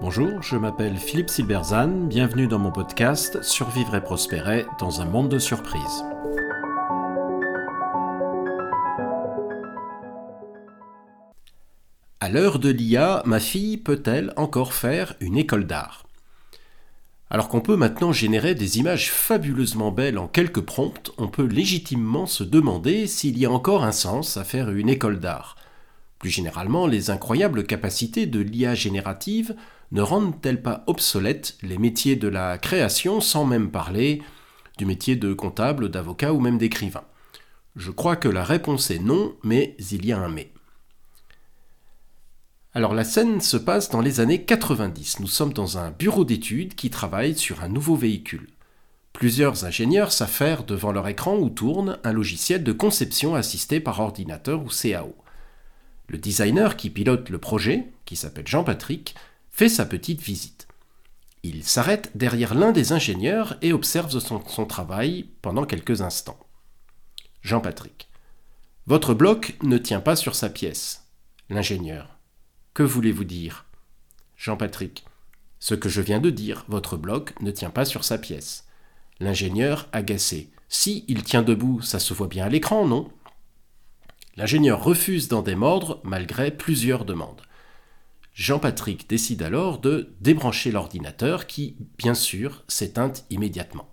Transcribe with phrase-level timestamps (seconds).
[0.00, 5.28] Bonjour, je m'appelle Philippe Silberzan, bienvenue dans mon podcast Survivre et prospérer dans un monde
[5.28, 6.04] de surprises.
[12.20, 16.06] À l'heure de l'IA, ma fille peut-elle encore faire une école d'art?
[17.30, 22.26] Alors qu'on peut maintenant générer des images fabuleusement belles en quelques prompts, on peut légitimement
[22.26, 25.56] se demander s'il y a encore un sens à faire une école d'art.
[26.18, 29.54] Plus généralement, les incroyables capacités de l'IA générative
[29.92, 34.22] ne rendent-elles pas obsolètes les métiers de la création sans même parler
[34.76, 37.04] du métier de comptable, d'avocat ou même d'écrivain?
[37.76, 40.52] Je crois que la réponse est non, mais il y a un mais.
[42.74, 45.20] Alors la scène se passe dans les années 90.
[45.20, 48.48] Nous sommes dans un bureau d'études qui travaille sur un nouveau véhicule.
[49.12, 54.62] Plusieurs ingénieurs s'affairent devant leur écran où tourne un logiciel de conception assisté par ordinateur
[54.62, 55.14] ou CAO.
[56.08, 59.14] Le designer qui pilote le projet, qui s'appelle Jean-Patrick,
[59.50, 60.66] fait sa petite visite.
[61.42, 66.38] Il s'arrête derrière l'un des ingénieurs et observe son, travail pendant quelques instants.
[67.42, 68.08] Jean-Patrick.
[68.86, 71.04] Votre bloc ne tient pas sur sa pièce.
[71.50, 72.18] L'ingénieur.
[72.72, 73.66] Que voulez-vous dire?
[74.36, 75.04] Jean-Patrick.
[75.60, 78.66] Ce que je viens de dire, votre bloc ne tient pas sur sa pièce.
[79.20, 80.50] L'ingénieur agacé.
[80.68, 83.10] Si, il tient debout, ça se voit bien à l'écran, non?
[84.38, 87.42] L'ingénieur refuse d'en démordre malgré plusieurs demandes.
[88.34, 93.90] Jean-Patrick décide alors de débrancher l'ordinateur qui, bien sûr, s'éteint immédiatement.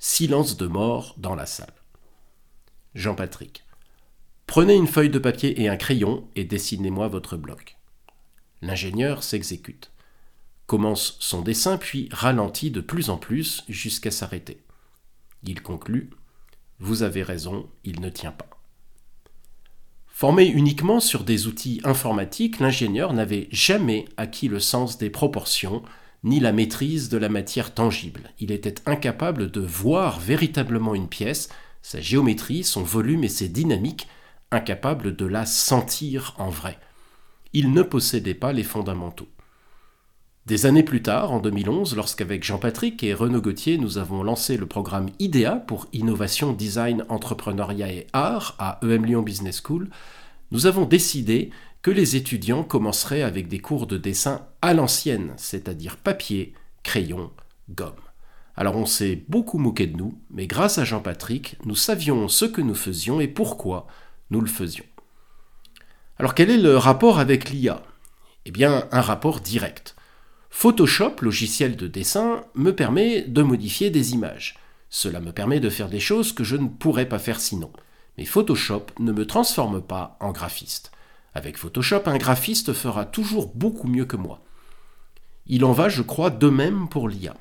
[0.00, 1.76] Silence de mort dans la salle.
[2.96, 3.64] Jean-Patrick.
[4.48, 7.76] Prenez une feuille de papier et un crayon et dessinez-moi votre bloc.
[8.62, 9.92] L'ingénieur s'exécute.
[10.66, 14.60] Commence son dessin puis ralentit de plus en plus jusqu'à s'arrêter.
[15.44, 16.10] Il conclut
[16.80, 18.51] Vous avez raison, il ne tient pas.
[20.22, 25.82] Formé uniquement sur des outils informatiques, l'ingénieur n'avait jamais acquis le sens des proportions
[26.22, 28.30] ni la maîtrise de la matière tangible.
[28.38, 31.48] Il était incapable de voir véritablement une pièce,
[31.82, 34.06] sa géométrie, son volume et ses dynamiques,
[34.52, 36.78] incapable de la sentir en vrai.
[37.52, 39.26] Il ne possédait pas les fondamentaux.
[40.44, 44.66] Des années plus tard, en 2011, lorsqu'avec Jean-Patrick et Renaud Gauthier, nous avons lancé le
[44.66, 49.88] programme IDEA pour Innovation, Design, Entrepreneuriat et Art à EM Lyon Business School,
[50.50, 55.96] nous avons décidé que les étudiants commenceraient avec des cours de dessin à l'ancienne, c'est-à-dire
[55.96, 57.30] papier, crayon,
[57.70, 57.94] gomme.
[58.56, 62.60] Alors on s'est beaucoup moqué de nous, mais grâce à Jean-Patrick, nous savions ce que
[62.60, 63.86] nous faisions et pourquoi
[64.30, 64.84] nous le faisions.
[66.18, 67.80] Alors quel est le rapport avec l'IA
[68.44, 69.94] Eh bien, un rapport direct.
[70.54, 74.58] Photoshop, logiciel de dessin, me permet de modifier des images.
[74.90, 77.72] Cela me permet de faire des choses que je ne pourrais pas faire sinon.
[78.16, 80.92] Mais Photoshop ne me transforme pas en graphiste.
[81.34, 84.44] Avec Photoshop, un graphiste fera toujours beaucoup mieux que moi.
[85.46, 87.34] Il en va, je crois, de même pour l'IA.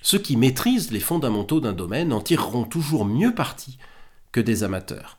[0.00, 3.78] Ceux qui maîtrisent les fondamentaux d'un domaine en tireront toujours mieux parti
[4.32, 5.18] que des amateurs.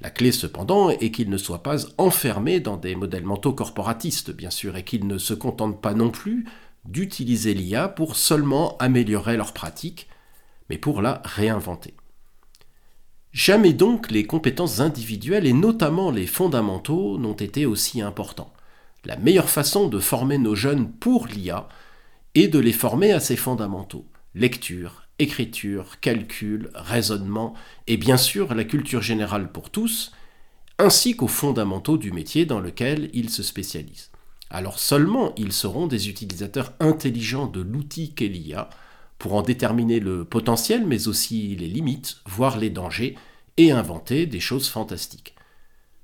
[0.00, 4.50] La clé cependant est qu'ils ne soient pas enfermés dans des modèles mentaux corporatistes, bien
[4.50, 6.46] sûr, et qu'ils ne se contentent pas non plus
[6.84, 10.08] d'utiliser l'IA pour seulement améliorer leur pratique,
[10.70, 11.94] mais pour la réinventer.
[13.32, 18.52] Jamais donc les compétences individuelles et notamment les fondamentaux n'ont été aussi importants.
[19.04, 21.68] La meilleure façon de former nos jeunes pour l'IA
[22.34, 24.06] est de les former à ces fondamentaux.
[24.34, 27.54] Lecture, écriture, calcul, raisonnement
[27.86, 30.12] et bien sûr la culture générale pour tous,
[30.78, 34.10] ainsi qu'aux fondamentaux du métier dans lequel ils se spécialisent.
[34.50, 38.70] Alors seulement ils seront des utilisateurs intelligents de l'outil qu'est l'IA
[39.18, 43.16] pour en déterminer le potentiel mais aussi les limites, voire les dangers,
[43.56, 45.34] et inventer des choses fantastiques.